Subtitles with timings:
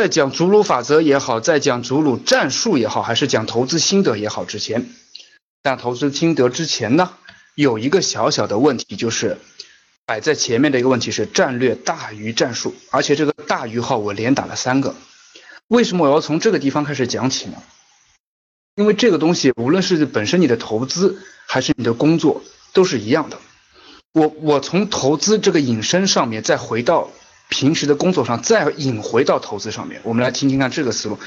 [0.00, 4.88] 在讲祖鲁法则也好，在讲祖鲁战术也好，还是讲投资心得也好，之前，
[5.62, 7.10] 讲投资心得之前呢，
[7.54, 9.36] 有一个小小的问题，就是
[10.06, 14.94] 摆在前面的一个问题是战略大于战术，而且这个大于号我连打了三个。
[15.68, 17.58] 为什么我要从这个地方开始讲起呢？
[18.76, 22.42] 因为这个东西，无论是本身你的投资还是你的工作，
[22.72, 23.38] 都是一样的。
[24.14, 27.10] 我我从投资这个引申上面再回到。
[27.50, 31.18] 平时的工作上，再引回到投资上面，我们来听听看这个思路。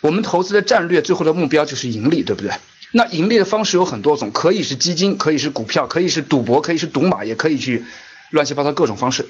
[0.00, 2.50] 我们投资的战略最后的目标就是盈利，对不对？
[2.92, 7.84] 那盈利的方式有很多种，可以是基金，可以是股票，可以是赌博，可以是赌马，也可以去
[8.30, 9.26] 乱七八糟各种方式。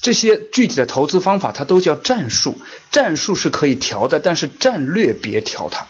[0.00, 2.58] 这些具体的投资方法，它都叫战术。
[2.90, 5.86] 战术是可以调的，但是战略别调它。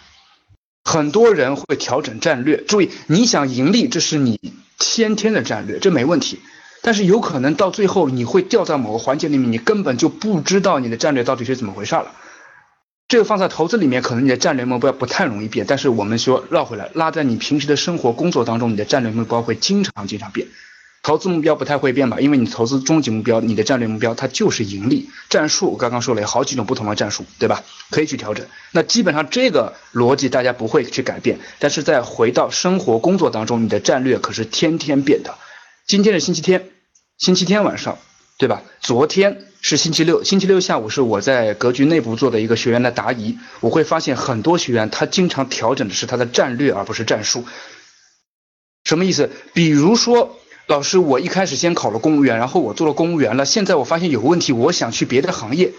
[0.84, 4.41] 很多人会调整战略，注意，你想盈利，这是你
[4.78, 6.41] 先天的战略，这没问题。
[6.82, 12.10] 但是有可能到最后你会掉在某个环节里面，你根本就不知道你的战略到底是怎么回事了。
[13.08, 15.64] 这个放在投资里面，可能你的战略目标不太容易变。
[15.68, 20.48] 但是我们说绕回来，拉在你平时的生活工作当中，你的战略目标会经常经常变。
[21.03, 22.20] 投资目标不太会变吧？
[22.20, 25.10] 因为你投资终极目标，你的战略目标它就是盈利。
[25.28, 27.62] 战术我刚刚说了有好几种不同的战术，对吧？
[27.91, 28.47] 可以去调整。
[28.70, 31.38] 那基本上这个逻辑大家不会去改变。
[31.58, 35.34] 但是在回到生活工作当中，你的战略可是天天变的。
[35.84, 36.70] 今天是星期天，
[37.23, 38.01] 星期天晚上，
[38.37, 38.65] 对吧？
[38.81, 43.39] 昨天是星期六，星期六下午是我在格局内部做的一个学员的答疑。
[43.61, 47.45] 我会发现很多学员他经常调整的是他的战略，而不是战术。
[48.83, 49.31] 什么意思？
[49.55, 55.73] 比如说，老师，我一开始先考了公务员，然后我做了公务员了，现在我发现有问题，我想去别的行业，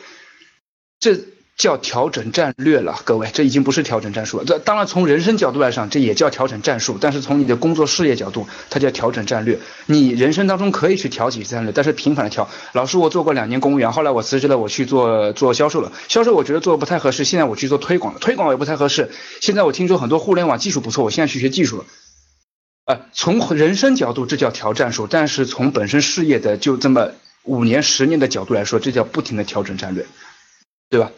[1.01, 1.19] 这。
[1.55, 4.43] 叫调整战略了，各位，这已经不是调整战术了。
[4.45, 6.97] 这当然从人生角度来讲，这也叫调整战术。
[6.99, 9.59] 但是从你的工作事业角度，它叫调整战略。
[9.85, 12.49] 你人生当中可以去调几次战略，但是频繁的调。
[12.73, 15.91] 老师，我做过两年公务员，后来我辞职了，我去做做销售了。
[16.07, 18.19] 销售我觉得做的不太合适，现在我去做推广了。
[18.19, 21.85] 推广也不太合适，现在我听说很多互联网技术不错，我现在去学技术了。
[22.85, 27.11] 呃，从人生角度这叫调战术，但是从本身事业的就这么
[27.43, 30.05] 五年十年的角度来说，这叫不停的调整战略，
[30.89, 31.11] 对吧？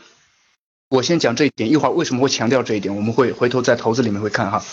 [0.95, 4.63] 我先讲这一点，一会儿为什么会强调这一点，我们会回头在投资里面会看哈。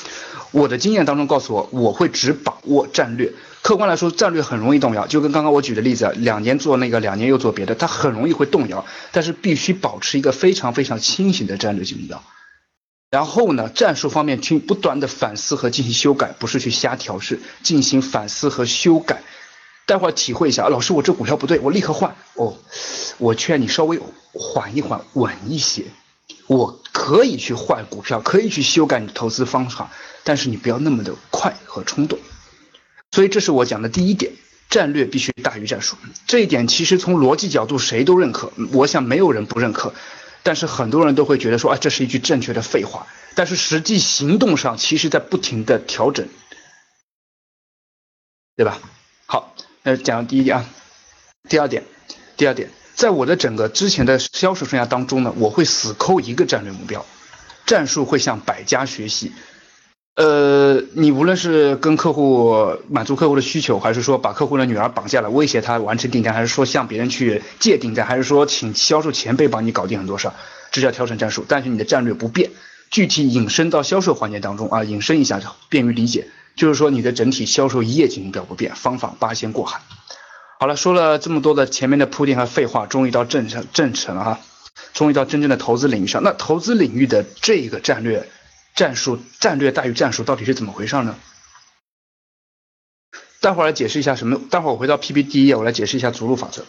[0.52, 3.32] 我的经验当中告诉我，我会只把握战略。
[3.60, 8.84] 客观来说，战略很容易动摇，就跟刚刚我举的例子，两年做那个，两年又做别的，它很容易会动摇。
[9.10, 12.22] 但是必须保持一个非常非常清醒的战略目标。
[13.10, 19.22] 然后呢，战术方面去不断的反思和进行修改，不是去瞎调试，进行反思和修改。
[19.86, 22.14] 待会儿体会一下，老师，我这股票不对，我立刻换。
[22.34, 22.54] 哦，
[23.18, 23.98] 我劝你稍微
[24.32, 25.84] 缓一缓，稳一些。
[26.52, 29.90] 我可以去换股票，可以去修改你的投资方法，
[30.22, 32.18] 但是你不要那么的快和冲动。
[33.10, 34.32] 所以这是我讲的第一点，
[34.68, 35.96] 战略必须大于战术。
[36.26, 39.94] 这一点其实从逻辑角度谁都认可，我想没有人不认可。
[40.42, 43.06] 但是很多人都会觉得说啊，这是一句正确的废话。
[43.34, 46.28] 但是实际行动上，其实在不停的调整，
[48.56, 48.78] 对吧？
[49.24, 50.68] 好，那讲第一点啊，
[51.48, 51.84] 第二点，
[52.36, 52.70] 第二点。
[52.94, 57.04] 在我的整个之前的销售生涯当中呢，我会死抠一个战略目标，
[57.66, 59.32] 战术会向百家学习。
[60.14, 70.34] 呃，你无论是跟客户满足客户的需求，还是说把客户的女儿绑架了威胁他完成订单，还是说向别人去借订单，还是说请销售前辈帮你搞定很多事儿，
[70.70, 71.46] 这叫调整战术。
[71.48, 72.50] 但是你的战略不变，
[72.90, 79.80] 具体引申到销售环节当中啊，引申一下就便于理解，就是说你的整体销售业绩目标不变，方法八仙过海。
[80.62, 84.40] 好了，说了这么多的前面的铺垫和废话，终于到正程正程了哈，
[84.92, 86.22] 终于到真正的投资领域上。
[86.22, 88.30] 那投资领域的这个战略、
[88.76, 91.16] 战术、战略大于战术到底是怎么回事呢？
[93.40, 94.40] 待会儿来解释一下什么？
[94.50, 96.64] 待会儿我回到 PPT 页，我来解释一下逐鹿法则。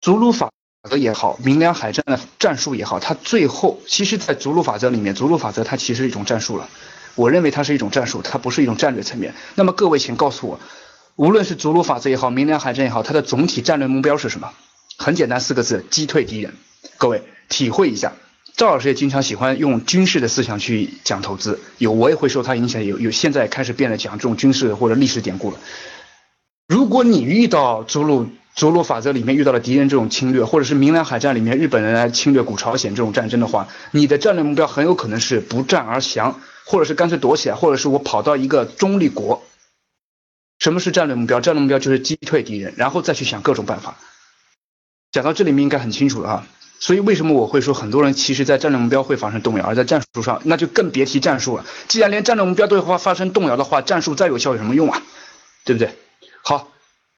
[0.00, 0.50] 逐鹿法
[0.88, 6.70] 则也好，明良海战的战术也好，它最后其实，在逐鹿法则里面，逐鹿法则它其实是一种战术了。
[7.14, 9.34] 我认为它是一种战术，它不是一种战略层面。
[9.54, 10.58] 那么各位，请告诉我。
[11.16, 14.50] 无论是祖鲁法则也好，明良海战也好，它的总体战略目标是什么？
[14.98, 16.52] 很简单，四个字：击退敌人。
[16.98, 18.12] 各位体会一下。
[18.54, 25.58] 赵老师也经常喜欢用军事的思想去讲投资，有我也会受他影响，有有现在开始变得讲这种军事或者历史典故了。
[26.68, 39.42] 如果你遇到祖鲁祖鲁法则里面遇到了敌人这种侵略，或者是明良海战里面日本人来侵略古朝鲜这种战争的话，你的战略目标很有可能是不战而降，或者是干脆躲起来，或者是我跑到一个中立国。
[40.58, 41.40] 什么是战略目标？
[41.40, 43.96] 战略目标就是击退敌人，然后再去想各种办法。
[45.12, 46.46] 讲到这里面应该很清楚了哈。
[46.78, 51.64] 所以为什么我会说很多人其实在战略目标会发生动摇，而在战术上那就更别提战术了。
[51.88, 55.02] 既然连战略目标都会发生动摇的话，战术再有效有什么用啊？
[55.64, 55.96] 对不对？
[56.42, 56.68] 好，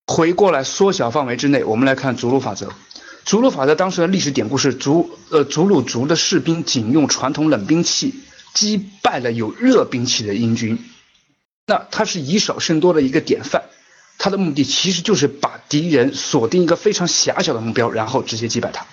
[0.06, 2.72] 回过来缩小范围之内，我们来看祖鲁法则。
[3.24, 8.14] 逐鹿法则当时的历史典故是逐呃逐鹿族的士兵仅用传统冷兵器
[8.54, 10.78] 击败了有热兵器的英军，
[11.68, 13.62] 那它是以少胜多的一个典范。
[14.16, 18.86] 它的目的其实就是把敌人锁定一个非常狭小的目标，然后直接击败他。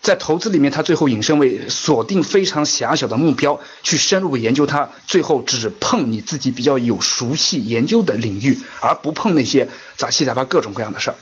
[0.00, 11.16] 在投资里面，它最后引申为锁定非常狭小的目标，去深入研究它，最后只碰你自己比较有熟悉研究的领域，而不碰那些杂七杂八各种各样的事儿。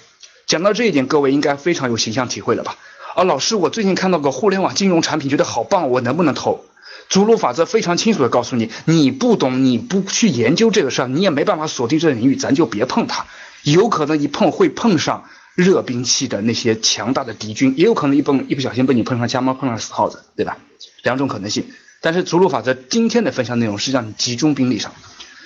[0.46, 2.76] 讲到这一点，各位应该非常有形象体会了吧？
[3.14, 6.64] 啊，老师，我最近看到个互联网金融产品，觉得好棒，我能不能投？
[7.12, 13.26] 逐鹿法则非常清楚的告诉你，你不懂，你不去研究这个事儿，你也没办法锁定这个领域，咱就别碰它。
[13.64, 15.24] 有可能一碰会碰上
[15.54, 20.56] 热兵器的那些强大的敌军，也有可能一碰一不小心被你碰上家猫碰上死耗子，对吧？
[21.02, 21.66] 两种可能性。
[22.00, 24.94] 但是逐鹿法则今天的分享内容是让你集中兵力上，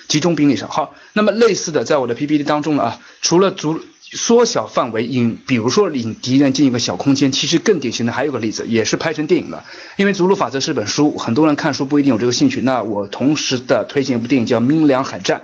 [0.07, 0.69] 集中兵力上。
[0.69, 3.81] 好，那么类似的，在我的 PPT 当中啊，除了逐
[4.11, 9.63] 缩小范围引，比如说引敌人进一个小空间，其实更典型的还有个例子，也是拍成电影的。
[9.97, 12.61] 因为《祖鲁法则》是本书，很多人看书不一定有这个兴趣。
[12.61, 15.39] 那我同时的推荐一部电影叫《明良海战》，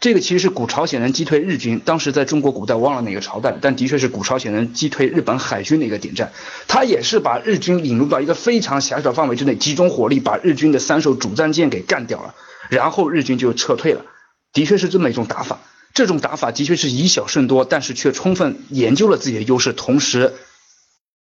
[0.00, 6.32] 这个其实是古朝鲜人击退日军，当时在中国古代忘了哪个朝代，但的确是古朝鲜人击退日本海军的一个点战。
[6.66, 12.34] 他也是把日军引入到一个非常狭小范围之内，集中火力把日军的三艘主战舰给干掉了，
[12.70, 14.04] 然后日军就撤退了。
[14.52, 15.60] 的确是这么一种打法。
[15.92, 20.34] 这种打法的确是以小胜多，但是却充分研究了自己的优势，同时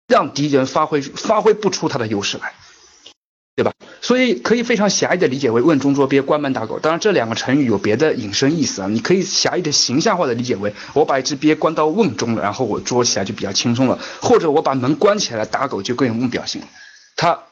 [0.08, 2.54] 让敌人发挥发挥不出他的优势来，
[3.56, 3.74] 对吧？
[4.02, 6.80] 所以可以非常狭义的理解为瓮中捉鳖、关门打狗。
[6.80, 8.88] 当然，这两个成语有别的引申意思啊。
[8.90, 16.62] 你可以狭义的形象化的理解为我把一只鳖关到瓮中了，然后我捉起来就比较轻松了；或者我把门关起来打狗就更有目标性。
[17.16, 17.44] 它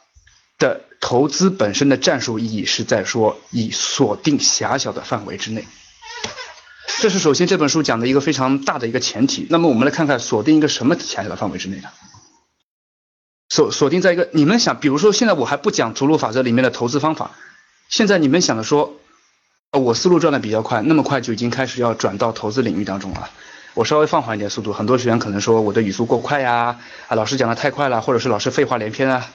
[0.57, 5.65] 的投资本身的战术意义是在说以锁定狭小的范围之内。
[6.99, 9.47] 这是首先这本书讲的一个非常大的一个前提。
[9.49, 11.89] 那么我们来看看锁定一个什么狭小的范围之内的，
[13.49, 17.31] 锁锁定在一个你们想，比如说现在我还不讲逐鹿法则里面的投资方法，
[17.89, 18.97] 现在你们想的说，
[19.71, 23.29] 我思路转的比较快，那么快就已经开始要转到投资领域当中了。
[23.73, 26.77] 我稍微放缓一点速度，很多学员可能说我的语速过快呀，
[27.07, 29.27] 啊老师讲的太快了，或者是老师废话连篇啊。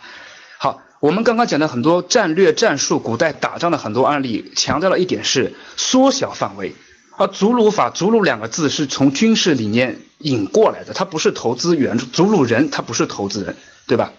[0.59, 6.75] 好，我们刚刚讲的很多战略战术，古代打仗的很多案例，强调了一点是缩小范围。
[7.16, 14.12] 而祖鲁法，祖鲁两个字是从军事理念引过来的，它不是投资原祖鲁人，他不是投资人，对吧？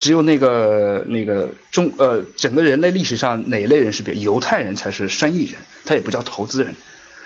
[0.00, 4.14] 只有那个那个中呃，整个人类历史上哪一类人是别？
[4.14, 6.74] 犹太人才是生意人，他也不叫投资人。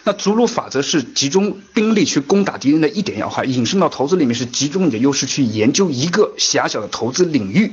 [0.02, 7.72] 那祖鲁法则是集中兵力去攻打敌人的一点要害，引申到投资里面是集中你的优势去研究一个狭小的投资领域。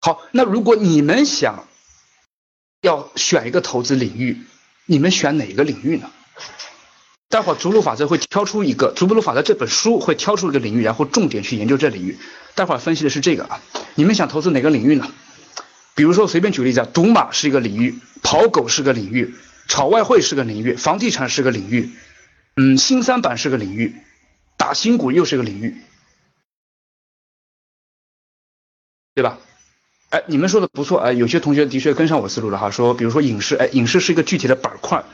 [0.00, 1.64] 好，那如果你们想
[2.80, 4.38] 要选一个投资领域，
[4.90, 6.10] 你们选哪个领域呢？
[7.28, 12.18] 待会儿逐鹿法则会挑出一个，逐鹿法则这本书会挑出一个领域，然后重点去研究这领域。
[12.56, 13.60] 待会儿分析的是这个啊，
[13.94, 15.08] 你们想投资哪个领域呢？
[15.94, 19.32] 比如说随便举个例子啊，赌马是一个领域，跑狗是个领域，
[19.68, 21.90] 炒外汇是个领域，房地产是个领域，
[22.56, 23.94] 嗯，新三板是个领域，
[24.56, 25.76] 打新股又是个领域，
[29.14, 29.38] 对吧？
[30.10, 35.04] 哎，你们说的不错，哎，有些同学的确跟上我思路了哈，说比如说影视，哎，影视是一个具体的板块，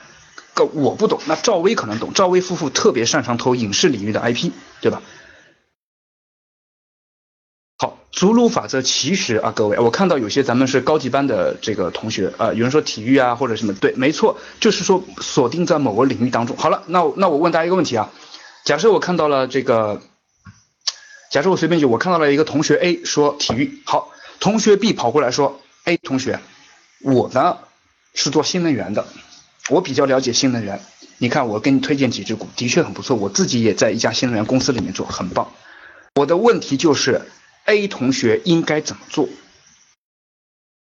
[0.54, 5.02] 个我不懂，那赵薇可能懂，赵薇夫妇特别擅长投影视领域的 IP，对吧？
[7.76, 16.56] 好，祖鲁法则其实啊，各位，我看到有些咱们是高级班的这个同学啊，有人说体育啊或者什么，对，没错，就是说锁定在某个领域当中。
[16.56, 18.11] 好了，那那我问大家一个问题啊，
[18.64, 20.00] 假设我看到了这个，
[21.30, 24.11] 假设我随便举，我看到了一个同学 A 说体育好。
[24.40, 26.40] 同学 B 跑过来说：“哎，同学，
[27.00, 27.59] 我呢
[28.14, 29.07] 是做新能源的，
[29.69, 30.81] 我比较了解新能源。
[31.19, 33.16] 你看，我给你推荐几只股，的确很不错。
[33.16, 35.50] 我自己也在一家新能源公司里面做，很棒。
[36.14, 37.23] 我的问题就是
[37.64, 39.28] ，A 同学应该怎么做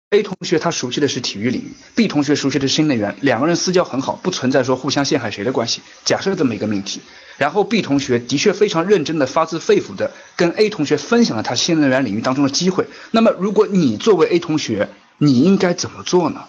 [0.10, 5.82] ？A 同学他熟悉的是体育领域，B 同学熟悉的是新能源，两个人私交很好，不存在说互相陷害谁的关系。
[6.06, 7.02] 假设这么一个命题。”
[7.38, 12.88] 然后 B 同学的确非常认真的、发自肺腑的跟 A 同学分享了他新能源领域当中的机会。
[13.12, 16.46] 那么，如果你作为 A 同学，你应该怎么做呢？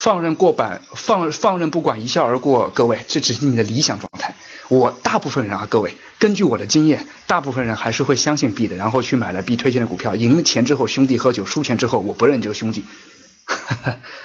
[0.00, 2.70] 放任过板，放放任不管，一笑而过。
[2.70, 4.34] 各位，这只是你的理想状态。
[4.68, 12.84] 我大部分人啊，各位，根据我的经验，大部分人还是会相信 B 的，然后去买了 B 推荐的股票，赢了钱之后兄弟喝酒，输钱之后我不认这个兄弟。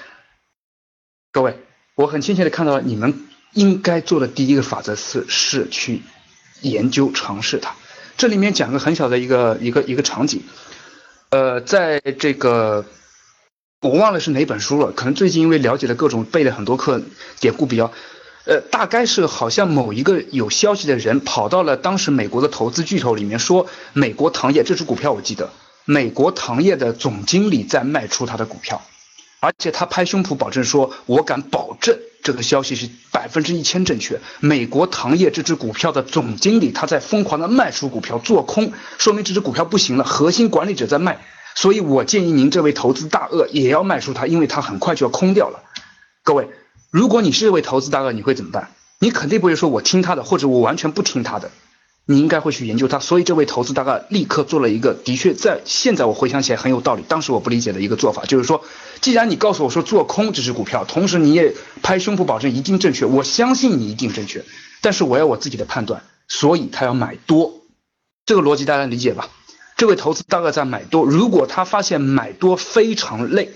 [1.31, 1.57] 各位，
[1.95, 3.27] 我很亲切的看到你们。
[3.53, 6.01] 应该做的第一个法则是是去
[6.61, 7.75] 研究尝试它。
[8.17, 10.41] 这里面讲个很小的一个一个一个场景，
[11.29, 12.83] 呃，在这个
[13.79, 16.99] 我忘了是哪本书了，可能最近因为了解了各种背了很多课
[17.39, 17.93] 典故比较，
[18.45, 25.49] 呃，大概是好像某一个有消息的人跑到了当时美国的投资巨头里面说，美国糖业这只股票我记得，
[25.85, 28.81] 美国糖业的总经理在卖出他的股票，
[29.39, 34.19] 而且他拍胸脯保证说，我敢保证这个消息是百分之一千正确。
[34.41, 41.21] 美国糖业这只股票的总经理他在疯狂的卖出股票做空，说明这只股票不行了，核心管理者在卖，
[41.55, 45.63] 所以我建议您这位投资大鳄也要卖出它，因为它很快就要空掉了。
[46.23, 46.49] 各位。
[46.93, 48.69] 如果你是一位投资大鳄，你会怎么办？
[48.99, 51.49] 你肯定不会说我听他的，或者我完全不听他的，
[52.05, 52.99] 你应该会去研究他。
[52.99, 57.03] 所以这位投资大鳄立刻做了一个，的确在现在我回想起来很有道理。
[57.07, 58.63] 当时我不理解的一个做法就是说，
[59.01, 64.45] 既然你告诉我说做空这只股票，同时你也拍胸脯保证一定正确，我相信你一定正确，
[64.79, 67.63] 但是我要我自己的判断，所以他要买多，
[68.27, 69.29] 这个逻辑大家理解吧？
[69.77, 73.51] 这位投资大鳄在买多，如果他发现买多非常累。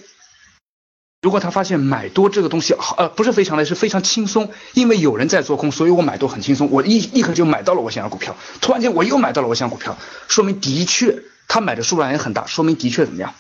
[1.21, 8.36] 如果他发现买多这个东西好，呃，不是非常累，是非常轻松，因为有人在做空，所以我买多很轻松，我一立刻就买到了我想要股票。
[8.62, 9.97] 突然间我又买到了我想要股票，
[10.27, 13.33] 说明的确他买的数量也很大，说明的确怎么样？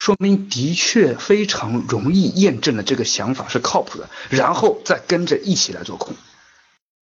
[0.00, 6.14] 说明的确非常容易验证了这个想法是靠谱的，然后再跟着一起来做空，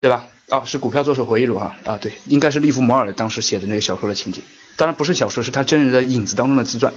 [0.00, 0.26] 对吧？
[0.48, 4.42] 啊，是股票作手回忆录哈，啊，对，应该是利弗摩尔当时写的那个小说的情节，
[4.76, 6.92] 当然不是小说，是他真人的影子当中的自传。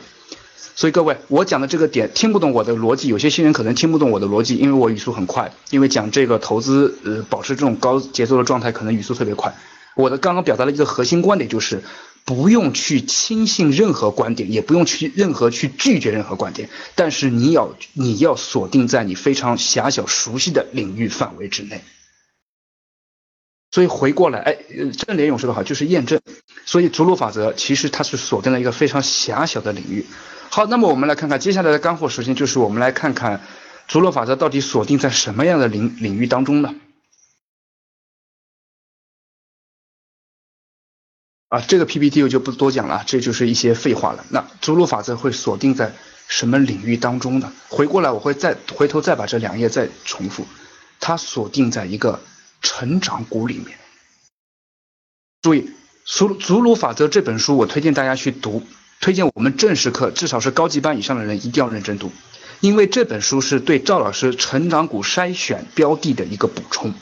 [0.76, 9.54] 所以各位，我讲的这个点听不懂我的逻辑，有些新人可能听不懂我的逻辑，因为我语速很快，因为讲这个投资，呃，保持这种高节奏的状态，可能语速特别快。
[9.96, 11.84] 我的刚刚表达了一个核心观点，就是
[12.24, 21.82] 不用去轻信任何观点，也不用去任何去拒绝任何观点，但是你要你要锁定在你非常狭小熟悉的领域范围之内。
[23.72, 24.58] 所以回过来，哎，
[24.92, 26.20] 正联勇说的好，就是验证。
[26.66, 30.06] 所以逐鹿法则其实它是锁定了一个非常狭小的领域。
[30.50, 33.42] 好，那么我们来看看接下来的干货首先，就是我们来看看
[33.88, 36.76] 逐鹿法则到底锁定在什么样的领领域当中呢？
[41.48, 44.26] 啊，这个 PPT 我就不多讲了，这就是一些废话了。
[44.30, 45.94] 那逐鹿法则会锁定在
[46.28, 47.54] 什么领域当中呢？
[47.70, 50.46] 回过来我会再回头再把这两页再重复，
[51.00, 52.20] 它锁定在一个。
[52.62, 53.78] 成长股里面，
[55.42, 55.62] 注意
[56.06, 58.64] 《祖祖鲁法则》这本书，我推荐大家去读，
[59.00, 62.12] 推荐我们正式课，至少是高级班以上的人一定要认真读，
[62.60, 66.94] 因为这本书是对赵老师成长股筛选标的的一个补充。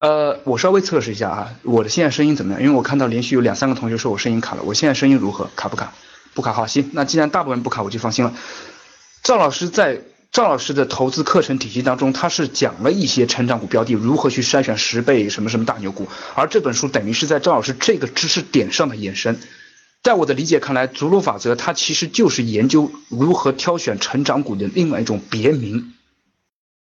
[0.00, 2.62] 呃，我稍微测试一下啊，我的现在声音怎么样？
[2.62, 5.48] 因为我看到连续有两三个同学说我声音卡了，我现在声音如何？
[5.54, 5.92] 卡不卡？
[6.34, 8.34] 不卡，好，行，那既然大部分不卡，我就放心了。
[9.22, 10.02] 赵老师在。
[10.32, 16.06] 赵老师的投资课程体系当中，他是讲了一些成长股标的如何去筛选十倍什么什么大牛股，
[16.36, 19.40] 而这本书等于是在赵老师这个知识点上的延伸。
[20.04, 25.94] 在我的理解看来，祖鲁法则它其实就是研究如何挑选成长股的另外一种别名。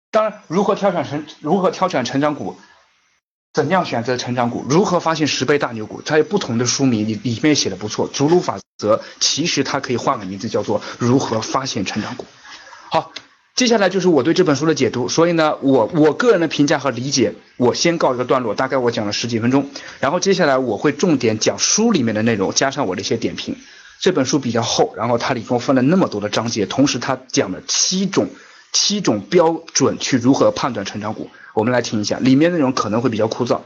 [0.10, 2.56] 当然，如何挑选成如何挑选成长股，
[3.52, 8.08] 怎样选择成长股，如何发现十倍大牛股，它有不同的书名，里里面写的不错。
[8.08, 12.26] 祖鲁法则其实它可以换个名字，叫做如何发现成长股。
[12.90, 13.12] 好。
[13.56, 19.70] 接下来就是我对这本书的解读，所以呢，我我个人的评价和理解，我先告一个段落，大概我讲了十几分钟，
[20.00, 23.56] 然后接下来我会重点讲书里面的内容，加上我的一些点评。
[24.00, 28.28] 这本书比较厚，然后它里共分了那么多的章节，同时它讲了七种
[28.72, 31.30] 七种标准去如何判断成长股。
[31.54, 33.62] 我们来听一下，里面内容可能会比较枯燥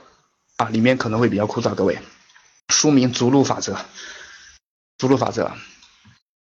[0.57, 1.97] 啊，里面可能会比较枯燥，各位。
[2.67, 3.73] 书名《逐鹿法则》，
[4.97, 5.53] 逐鹿法则。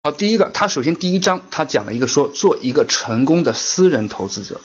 [0.08, 4.62] 好，第一个，他首先第一章他讲了一个说做一个成功的私人投资者。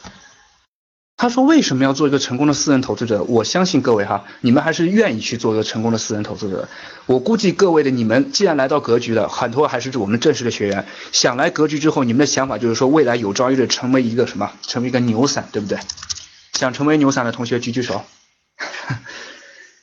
[1.17, 3.25] 他说为什么要做一个成功的私人投资者？
[3.25, 6.69] 我相信各位哈，你们还是愿意去做一个成功的私人投资者。
[7.07, 14.53] 我估计各位的你们既然来到格局了，很多还是我们正式的学员，想来格局之后，你们的想法就是说未来有朝一日成为一个什么？
[14.65, 15.77] 成为一个牛散，对不对？
[16.53, 18.05] 想成为牛散的同学举举手。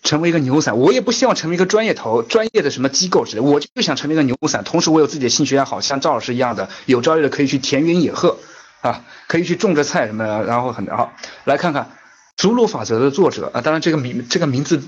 [0.02, 4.64] 成为一个牛散，我也不希望成为一个专业投专业的什么机构之类，我就想成为一个牛散。
[4.64, 8.38] 同时，我有自己的兴趣爱好，像赵老师一样的，有朝一日可以去田园野鹤
[8.82, 10.44] 啊，可以去种着菜什么的。
[10.46, 11.14] 然后很好，
[11.44, 11.84] 来看看
[12.38, 14.78] 《逐鹿法则》的作者啊，当然这个名这个名字，《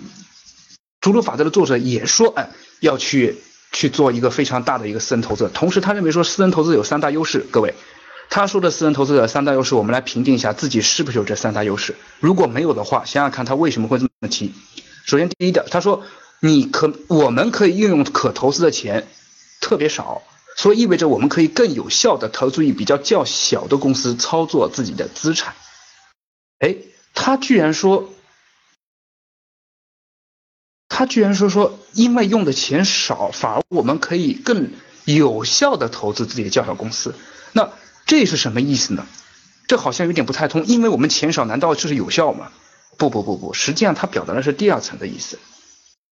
[1.02, 2.50] 逐鹿法则》的作者也说，哎，
[2.80, 3.36] 要去
[3.74, 5.50] 去做一个非常大的一个私人投资。
[5.54, 7.46] 同时，他认为说私人投资有三大优势。
[7.52, 7.74] 各位，
[8.30, 11.96] 他说的私人投资者三大优势，我们来评定一下自己是不是有这三大优势。
[12.22, 14.54] 如果没有的话，想想看他为什么会这么提。
[15.06, 16.04] 首先，第一点，他说，
[16.40, 19.08] 你可我们可以运用可投资的钱
[19.60, 20.22] 特别少，
[20.56, 25.56] 所以意味着我们可以更有效的投资于比较较小的公司操作自己的资产。
[26.60, 26.76] 哎，
[27.14, 28.10] 他居然说，
[30.88, 34.72] 他居然说说，因为用的钱少，反而我们可以更
[35.06, 37.16] 有效的投资自己的较小公司。
[37.54, 37.70] 那
[38.06, 39.06] 这是什么意思呢？
[39.68, 42.52] 这好像有点不太通，因为我们钱少，难道这是有效吗？
[43.02, 45.40] 不不不不，实际上它表达的是第二层的意思，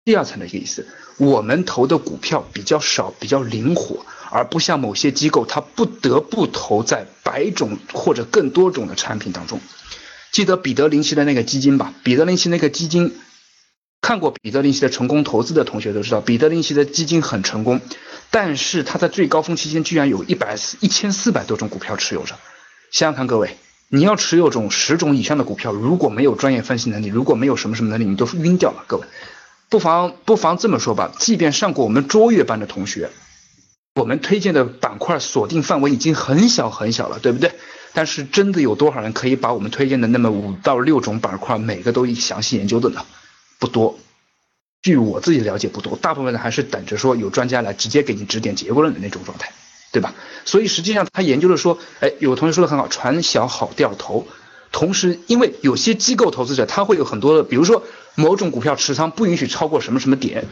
[0.04, 0.88] 第二层的一个意思。
[1.16, 9.60] 我们投的股票比较少，比较灵活，而不像某些机构，它不得不投在百种或者更多种的产品当中。
[10.32, 11.94] 记得彼得林奇的那个基金吧？
[12.02, 13.14] 彼得林奇那个基金，
[14.00, 17.80] 看过彼得林奇的成功投资的同学都知道，彼得林奇的基金很成功，
[18.32, 22.34] 但是他在最高峰期间居然有一百一千四百多种股票持有着。
[22.90, 23.56] 想想看，各位，
[23.94, 28.84] 你要持有种十种以上的股票，如果没有专业分析能力，如果没有什么什么能力，你都晕掉了。
[28.86, 29.06] 各位，
[29.68, 33.10] 不妨不妨这么说吧，即便上过我们卓越班的同学，
[33.94, 37.52] 我们推荐的板块锁定范围已经很小很小了，对不对？
[37.92, 43.04] 但是真的有多少人可以把我们推荐的那么五到六种板块每个都详细研究的呢？
[43.58, 43.98] 不多，
[44.80, 49.52] 据我自己了解不多，大部分人还是等着说有专家来直接给你指点结论的那种状态，
[49.92, 50.14] 对吧？
[50.44, 54.26] 所以实际上他研究的说，哎，有同学说的很好，船小好掉头。
[54.70, 57.82] 同时，因为有些机构投资者他会有很多的，比如说
[58.14, 60.46] 某种股票持仓不允许超过什么什么点。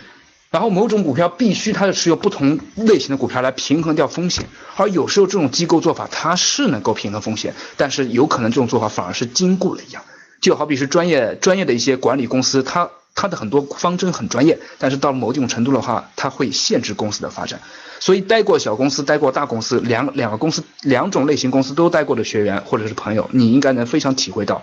[0.50, 4.44] 然后某种股票必须它的持有不同类型的股票来平衡掉风险，
[4.74, 10.02] 而有时候这种机构做法它是能够平衡风险，但是有可能这种做法反而是禁锢了一样，
[10.40, 17.60] 就好比是专业专业的一些管理公司，它它的很多方针很专业，但是到某种程度的话，它会限制公司的发展。
[18.00, 24.62] 所以待过小公司，待过大公司，两两个公司两种类型公司都待过的学员或者是朋友，你应该能非常体会到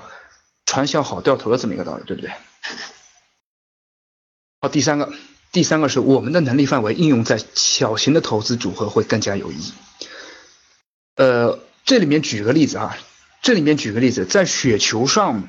[0.66, 2.32] 传销好掉头的这么一个道理，对不对？
[4.62, 5.12] 好，第三个。
[5.50, 9.74] 第三个是我们的能力范围应用在小型的投资组合会更加有意义。
[11.16, 12.98] 呃，这里面举个例子啊，
[13.42, 15.48] 这里面举个例子，在雪球上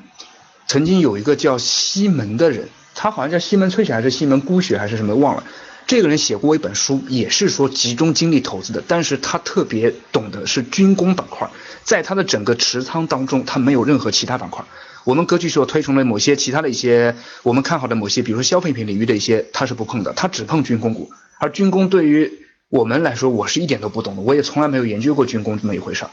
[0.67, 2.69] 曾经有一个叫西门的人，
[3.01, 5.45] 他好像叫西门吹雪还是西门孤雪还是什么忘了。
[5.87, 11.49] 这个人写过一本书，也是说集中精力投资的，但是他特别懂的是军工板块，
[11.81, 14.65] 在他的整个持仓当中，他没有任何其他板块。
[15.05, 21.09] 我们格局所推崇的某些其他的一些我们看好的某些，比如说消费品领域的一些，他是不碰的，他只碰军工股。
[21.39, 22.29] 而军工对于
[22.67, 26.03] 我们来说，我是一点都不懂的，我也从来没有研究过军工这么一回事。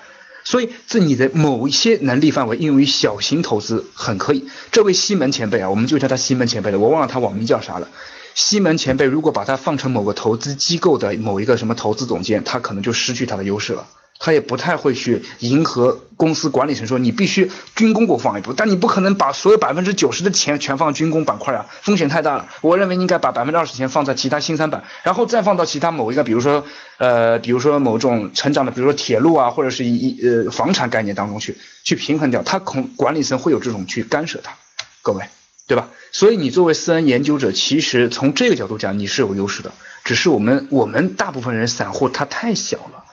[0.46, 4.46] 所以，这你的某一些能力范围应用于小型投资很可以。
[4.70, 7.88] 这位西门前辈啊，我们就叫他西门前辈了，我忘了他网名叫啥了。
[8.37, 13.88] 西门前辈如果把他放成某个投资机构的某一个什么投资总监，他可能就失去他的优势了。
[14.18, 22.48] 他也不太会去迎合公司管理层说你必须军工股放一步，但你不可能把所有百分之九十的钱全放军工板块啊，风险太大了。
[22.62, 26.64] 我认为应该把百分之二十钱放在其他新三板，然后再放到其他某一个，比如说
[26.98, 32.42] 呃，比如说某种成长的，比如说铁路啊，或者是一呃房产概念当中去去平衡掉。
[32.42, 34.55] 他恐管理层会有这种去干涉他，
[35.02, 35.24] 各位
[35.66, 35.88] 对吧？
[36.12, 39.72] 所以你作为私人研究者，其实从这个角度讲你是有优势的，
[40.05, 43.05] 只是我们我们大部分人散户他太小了。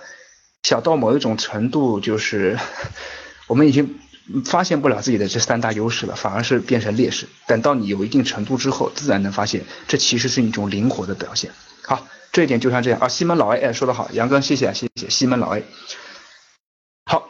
[0.63, 2.58] 小到某一种程度，就是
[3.47, 3.99] 我们已经
[4.45, 7.28] 发现不了自己的这三大优势了，反而是变成劣势。
[7.47, 11.52] 等到你有一定程度之后，自然能发现这其实是一种灵活的表现。
[11.82, 13.10] 好，这一点就像这样啊。
[13.10, 15.65] 西门老 A 哎说的好，杨哥谢谢谢谢西门老 A。
[17.12, 17.28] 好，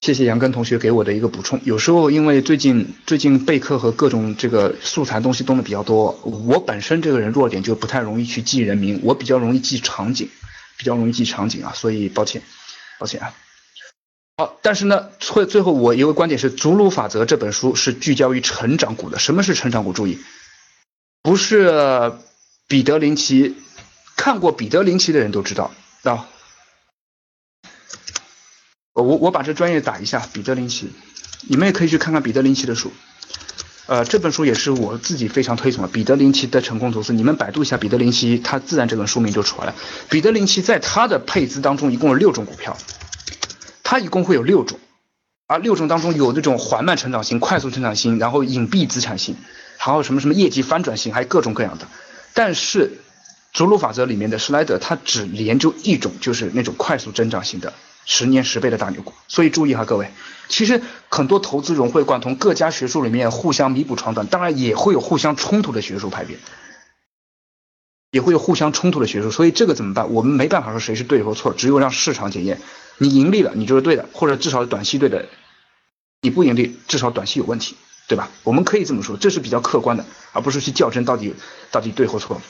[0.00, 1.60] 谢谢杨根同学给我的一个补充。
[1.64, 10.28] 有时候因为最近最近备课和各种这个素材东西动的比较多，我本身这个人弱点就不太容易去记人名，我比较容易记场景。
[10.80, 12.40] 比较容易记场景啊，所以抱歉，
[12.98, 13.34] 抱歉啊。
[14.38, 19.18] 好，但是呢，最最后我一个观点是，《祖鲁法则》这本书是聚焦于成长股的。
[19.18, 19.92] 什么是成长股？
[19.92, 20.18] 注意，
[21.20, 22.14] 不是
[22.66, 23.56] 彼得林奇，
[24.16, 25.70] 看过彼得林奇的人都知道
[26.04, 26.26] 啊。
[28.94, 30.90] 我我把这专业打一下，彼得林奇，
[31.42, 32.90] 你们也可以去看看彼得林奇的书。
[33.90, 37.12] 呃，这本书也是我自己非常推崇的，彼得林奇的成功投资。
[37.12, 39.74] 你们百度一下彼得林奇，他自然这本书名就出来了。
[40.08, 42.76] 彼得林奇在他的配资当中一共有六种股票，
[43.82, 44.78] 他一共会有六种，
[45.48, 49.34] 而六种当中有那种缓慢成长型、快速成长型，然后隐蔽资产型，
[49.76, 51.88] 还有什么什么业绩翻转型，还有各种各样的。
[52.32, 52.92] 但是，
[53.52, 57.72] 祖鲁法则里面的施莱德他只研究一种，就是那种快速增长型的。
[58.12, 60.10] 十年十倍的大牛股，所以注意哈，各位，
[60.48, 66.36] 其实很多投资融会贯通，各家学术里面互相弥补长短，当然也会有互相冲突的学术派别，
[68.10, 70.12] 也会有互相冲突的学术，所以这个怎么办？
[70.12, 72.60] 我们没办法说谁是对或错，只有让市场检验，
[72.98, 75.28] 你盈利了，你就是对的，或者至少短期对的，
[76.20, 77.76] 你不盈利，至少短期有问题，
[78.08, 78.28] 对吧？
[78.42, 81.32] 我们可以这么说，这是比较客观的，而不是去较真到底
[81.70, 82.42] 到底对或错。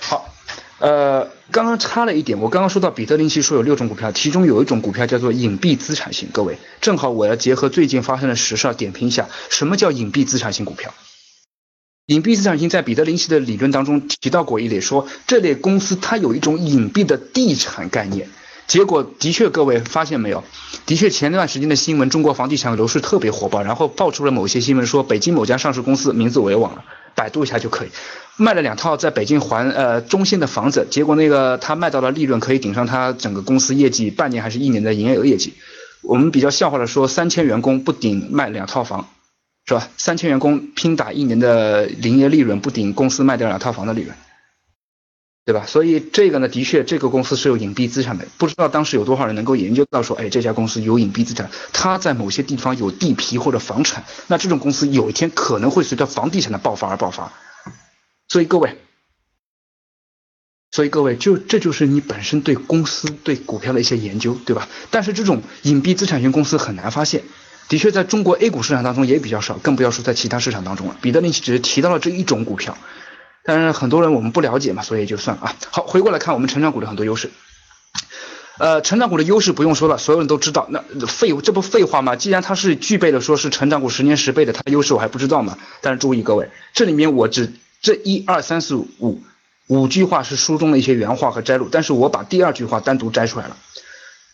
[0.00, 0.32] 好。
[0.78, 6.28] 呃，刚刚差了一点，我刚刚说到彼得林奇说有六种股票，其中有一种股票叫做隐蔽资产型。
[6.32, 10.92] 各位，正好我要结合最近发生的时事点评一下，什么叫隐蔽资产型股票？
[12.06, 18.28] 隐蔽资产型在彼得林奇的理论当中提到过一类，说这类公司它有一种隐蔽的地产概念，
[18.66, 20.44] 结果的确，各位发现没有？
[20.84, 26.84] 的确，前段时间的新闻，中国房地产楼市特别火爆，然后爆出了某些新闻，说北京某家上市公司，名字我也忘了，
[27.16, 27.88] 百度一下就可以，
[28.36, 35.54] 卖了两套在北京环呃中心的房子，结果那个他卖到了利润可以顶上他整个公司业绩半年还是一年的营业额业绩。
[36.02, 39.08] 我们比较笑话的说，三千员工不顶卖两套房，
[39.66, 39.88] 是吧？
[39.96, 44.14] 三千员工拼打一年的营业利润，不顶公司卖掉两套房的利润。
[45.46, 45.64] 对吧？
[45.64, 48.26] 所以这个呢，的确，这个公司是有隐蔽资产的。
[48.36, 54.02] 不知道当时有多少人能够研究到说，哎，这家公司有隐蔽资产，它在某些地方有地皮或者房产。
[54.26, 57.32] 那这种公司有一天可能会随着房地产的爆发而爆发。
[58.28, 58.78] 所以各位，
[60.70, 64.68] 所以各位，就这就是你本身对公司、对股票的一些研究，对吧？
[64.90, 67.22] 但是这种隐蔽资产型公司很难发现。
[67.68, 70.96] 的确，在中国 A 股市场当中也比较少，更不要说在其他市场当中了。
[71.00, 72.76] 彼得林奇只是提到了这一种股票。
[73.42, 75.56] 但是很多人我们不了解嘛，所以就算了啊。
[75.70, 77.30] 好，回过来看我们成长股的很多优势。
[78.58, 80.66] 呃，成长股的优势不用说了，所有人都知道。
[80.70, 82.16] 那废这不废话吗？
[82.16, 85.58] 既然它是具备了说是成长股十年十倍的，它的优势我还不知道吗？
[85.80, 87.52] 但是注意各位，这里面我只
[87.86, 89.22] 这一二三四五
[89.68, 93.56] 五句话是书中的一些原话和摘录，但是我把第二句话单独摘出来了。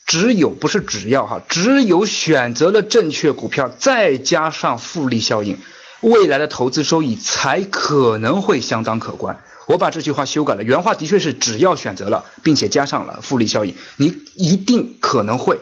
[0.06, 5.58] 只有不是只要哈，只有选择了正确股票，再加上复利效应。
[6.00, 9.38] 未来的投资收益才可能会相当可观。
[9.66, 15.60] 我把这句话修改了，原话的确是只要选择了，并且加上了复利效应，你一定可能会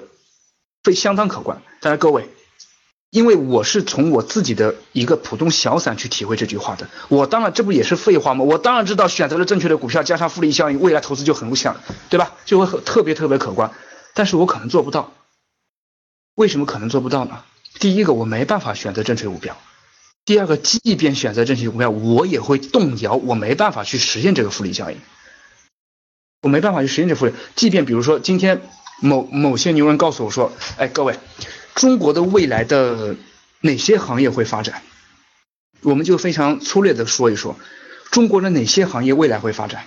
[0.84, 1.60] 会相当可观。
[1.80, 2.28] 但是各位，
[3.10, 8.44] 因为我是从我自己的一个普通小散去体会这句话的，我当然这不也是废话吗？
[8.44, 12.36] 我当然知道选择了正确的股票，加上复利效应，未来投资就很像，对吧？
[12.44, 13.72] 就会特别特别可观。
[14.14, 15.12] 但是我可能做不到。
[16.36, 17.42] 为什么可能做不到呢？
[17.80, 19.58] 第一个，我没办法选择正确股票。
[20.24, 24.98] 第二个，即便选择正确股票，我也会动摇，我没办法去实现这个复利效应，
[26.42, 27.32] 我没办法去实现这复利。
[27.56, 28.62] 即便比如说今天
[29.00, 31.18] 某某些牛人告诉我说，哎，各位，
[31.74, 33.16] 中国的未来的
[33.60, 34.82] 哪些行业会发展？
[35.82, 37.58] 我们就非常粗略的说一说，
[38.10, 39.84] 中国的哪些行业未来会发展？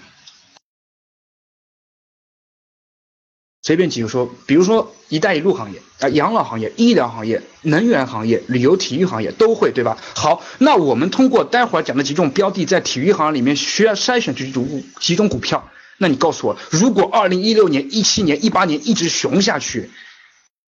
[3.62, 9.98] 随便举个说，比如说“一带一路”行业啊，养老行业、医疗行业、能源行业、旅游体育行业都会，对吧？
[10.16, 15.70] 好，那我们通过待会儿讲的几种标的，在体育行业里面需要筛选出几种几种股票。
[15.98, 19.90] 那你告诉我，如果二零一六年、一七年、一八年一直熊下去，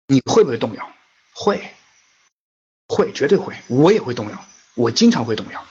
[0.08, 0.90] 你会不会动摇？
[1.42, 1.72] 会，
[2.86, 5.64] 会，绝对会，我也会动摇，我经常会动摇。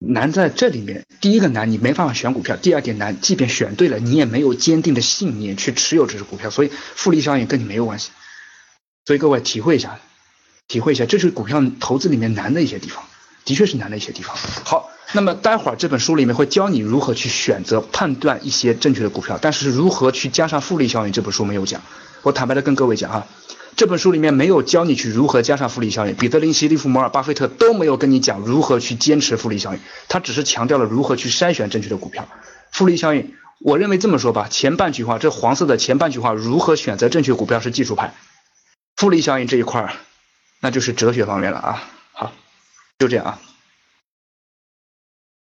[0.00, 8.10] 难在这里面，第一个难，你没办法选股票；第二点难，即便选对了，你也没有坚定的信念去持有这只股票，所以复利效应跟你没有关系。
[9.04, 10.00] 所以各位体会一下，
[10.66, 13.04] 体会一下，这是股票投资里面难的一些地方，
[13.44, 14.36] 的确是难的一些地方。
[14.36, 21.80] 好，那么待会儿这本书里面会教你如何去选择、判断一些正确的股票，但是如何去加上复利效应，这本书没有讲。
[22.24, 23.26] 我坦白的跟各位讲啊。
[23.76, 32.28] 这本书里面没有教你去如何加上复利效应，彼得林奇、利弗摩尔、巴菲特都没有跟你讲如何去坚持复利效应，他只是强调了如何去筛选正确的股票。
[32.70, 38.14] 复利效应，我认为这么说吧，前半句话，这黄色的前半句话，如何选择正确股票是技术派，
[38.94, 39.92] 复利效应这一块儿，
[40.60, 41.82] 那就是哲学方面了啊。
[42.12, 42.32] 好，
[43.00, 43.40] 就这样啊。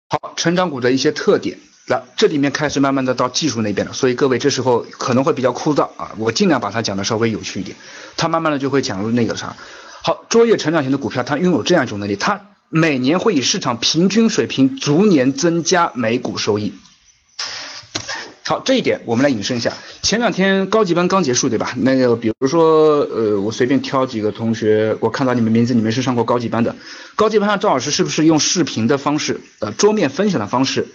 [0.10, 1.60] 好，成长股的一些特点。
[1.90, 7.78] 那这里面开始慢慢的到技术那边了，所以各位这时候可能会比较枯燥啊，我尽量把它讲的稍微有趣一点，
[8.18, 9.56] 它慢慢的就会讲入那个啥。
[10.04, 16.74] 好，卓越成长型的股票，它拥有这样一种能力，它每年会以市场平均水平逐年增加每股收益。
[18.44, 19.72] 好，这一点我们来引申一下。
[20.02, 21.74] 前两天高级班刚结束，对吧？
[21.78, 26.76] 那个比如说，呃，我随便挑几个同学，我看到你们名字，你们是上过高级班的。
[27.16, 30.88] 高级班上赵老师是不是用视频的方式，呃，桌面分享的方式？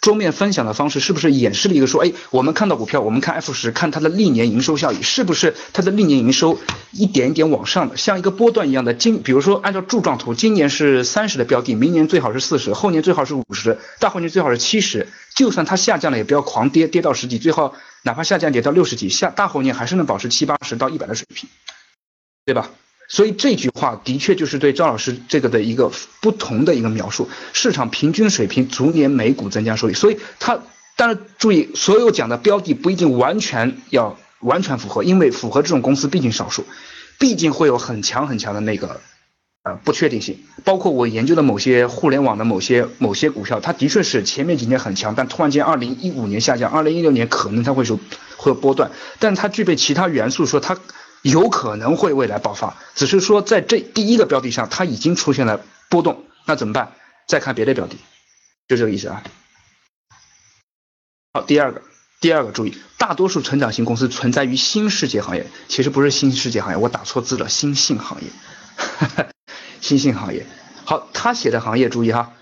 [0.00, 6.58] 桌面分享的方式是不是演示了一个说，哎，我们看到股票，我们看 F 十，看它的历年营收效益，是不是它的历年营收
[6.92, 8.94] 一点一点往上的，像一个波段一样的？
[8.94, 15.08] 今比如说按照柱状图，今年是三十的标的，明年最好是四十，后年最好是五十，大后年最好是七十。
[15.34, 21.48] 就算它下降了，也不要狂跌，跌到十几，最后哪怕下降跌到六十几，下大后年还是能保持七八十到一百的水平，
[22.46, 22.70] 对吧？
[23.12, 29.94] 所以这句话的确就是对赵老师这个的一个不同的一个描述，市场平均水平逐年每股增加收益。
[29.94, 30.60] 所以它，
[30.94, 36.64] 但是注意，所有讲的标的不一定完全要完全符合，因为符合这种公司毕竟少数，
[37.18, 39.00] 毕竟会有很强很强的那个
[39.64, 40.38] 呃不确定性。
[40.62, 47.98] 包括我研究的某些互联网的某些某些股票，它的确是前面几年很强，但突然间二零一五年下降，二零一六年可能它会受
[48.36, 50.78] 会有波段，但它具备其他元素，说它。
[51.22, 56.92] 有可能会未来爆发，只是说在这第一个标的上，它已经出现了波动，那怎么办？
[57.26, 57.96] 再看别的标的，
[58.68, 59.22] 就这个意思啊。
[61.32, 61.82] 好，第二个，
[62.20, 68.28] 第二个注意，大多数成长型公司存在于新世界行业，其实不是新世界行业，我打错字了，新兴行业，
[69.80, 70.46] 新兴行业。
[70.84, 72.32] 好，他写的行业注意哈，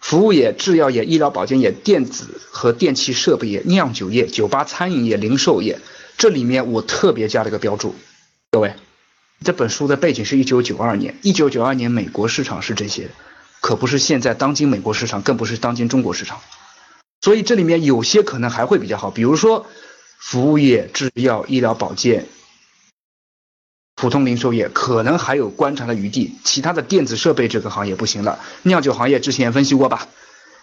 [0.00, 5.80] 服务业、制药业、医疗保健业、电子和电气设备业、酿酒业、酒吧餐饮业、零售业，
[6.18, 7.94] 这里面我特别加了一个标注，
[8.54, 8.72] 各位，
[9.42, 13.10] 这本书的背景是一九九二年，一九九二年美国市场是这些，
[13.60, 16.38] 可不是现在当今美国市场，更不是当今中国市场。
[17.20, 19.66] 所以这里面有些可能还会比较好，比如说
[20.20, 22.28] 服务业、制药、医疗保健、
[23.96, 26.36] 普通零售业，可能还有观察的余地。
[26.44, 28.38] 其他的电子设备这个行业不行了。
[28.62, 30.06] 酿酒行业之前分析过吧？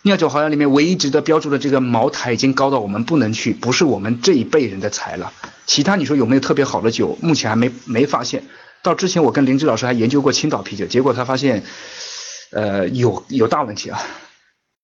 [0.03, 5.31] 酿酒行业里面唯一值得标注的这个茅台已经高到我们不能去，不是我们这一辈人的才了。
[5.67, 7.17] 其他你说有没有特别好的酒？
[7.21, 8.43] 目前还没没发现。
[8.81, 11.63] 到之前我跟林芝老师还研究过青岛啤酒，结果他发现，
[12.51, 14.01] 呃，有有大问题啊。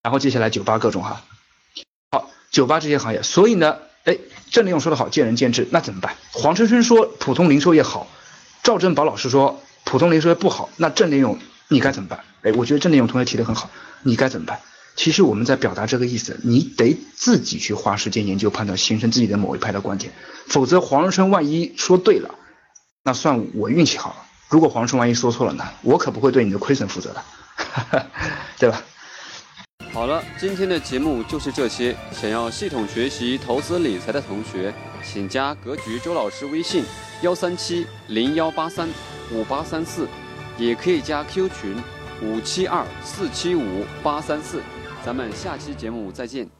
[0.03, 1.23] 然后接下来酒吧各种哈。
[2.11, 4.15] 好酒吧这些行业，所以呢，哎，
[4.51, 6.15] 郑立勇说的好，见仁见智，那怎么办？
[6.31, 8.07] 黄春春说普通零售业好，
[8.61, 12.19] 赵振宝老师说普通零售业不好，那郑立勇你该怎么办？
[12.43, 13.71] 哎，我觉得郑立勇同学提的很好，
[14.03, 14.59] 你该怎么办？
[14.97, 20.11] 其实我们在表达这个意思，你得自己去花时间研究判断，形成自己的某一派的观点，
[20.47, 22.33] 否则黄春春万一说对了，
[23.03, 24.15] 那算我运气好了；
[24.49, 27.23] 如果黄春春万一说错了呢，我可不会对你的亏损负责的，
[28.57, 28.83] 对吧？
[29.93, 31.95] 好了，今天的节目就是这些。
[32.11, 36.83] 想要系统学习投资理财的同学，请加格局周老师微信：
[37.21, 38.89] 幺三七零幺八三
[39.31, 40.07] 五八三四，
[40.57, 41.81] 也可以加 Q 群：
[42.21, 44.61] 五七二四七五八三四。
[45.03, 46.56] 咱们下期节目再见。